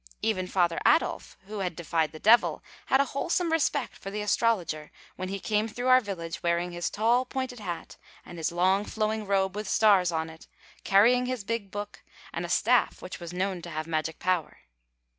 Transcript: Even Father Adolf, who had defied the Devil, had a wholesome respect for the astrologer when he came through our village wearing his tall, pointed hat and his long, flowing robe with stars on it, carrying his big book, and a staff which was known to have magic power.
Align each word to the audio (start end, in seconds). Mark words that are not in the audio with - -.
Even 0.23 0.47
Father 0.47 0.79
Adolf, 0.83 1.37
who 1.45 1.59
had 1.59 1.75
defied 1.75 2.11
the 2.11 2.17
Devil, 2.17 2.63
had 2.87 2.99
a 2.99 3.05
wholesome 3.13 3.51
respect 3.51 3.95
for 3.95 4.09
the 4.09 4.21
astrologer 4.21 4.91
when 5.15 5.29
he 5.29 5.39
came 5.39 5.67
through 5.67 5.89
our 5.89 6.01
village 6.01 6.41
wearing 6.41 6.71
his 6.71 6.89
tall, 6.89 7.23
pointed 7.23 7.59
hat 7.59 7.97
and 8.25 8.39
his 8.39 8.51
long, 8.51 8.83
flowing 8.83 9.27
robe 9.27 9.55
with 9.55 9.67
stars 9.69 10.11
on 10.11 10.27
it, 10.27 10.47
carrying 10.83 11.27
his 11.27 11.43
big 11.43 11.69
book, 11.69 12.01
and 12.33 12.45
a 12.45 12.49
staff 12.49 13.03
which 13.03 13.19
was 13.19 13.31
known 13.31 13.61
to 13.61 13.69
have 13.69 13.85
magic 13.85 14.17
power. 14.17 14.61